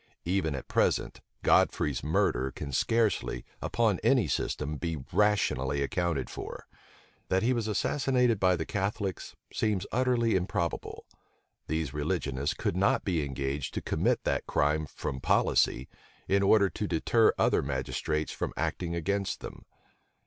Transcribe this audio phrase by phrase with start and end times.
[0.25, 6.65] Even at present, Godfrey's murder can scarcely, upon any system, be rationally accounted for.
[7.29, 11.05] That he was assassinated by the Catholics, seems utterly improbable.
[11.67, 15.87] These religionists could not be engaged to commit that crime from policy,
[16.27, 19.65] in order to deter other magistrates from acting against them.